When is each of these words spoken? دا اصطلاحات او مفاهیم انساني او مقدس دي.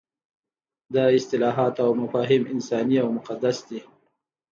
دا 0.93 1.05
اصطلاحات 1.17 1.75
او 1.85 1.89
مفاهیم 2.01 2.43
انساني 2.53 2.97
او 3.03 3.09
مقدس 3.17 3.57
دي. 3.67 3.79